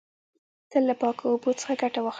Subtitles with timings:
[0.71, 2.09] تل له پاکو اوبو څخه ګټه واخلی.